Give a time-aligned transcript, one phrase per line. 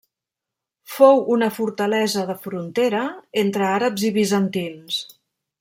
[0.93, 3.05] Fou una fortalesa de frontera
[3.45, 5.03] entre àrabs i bizantins.